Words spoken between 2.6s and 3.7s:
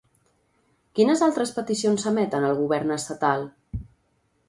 govern estatal?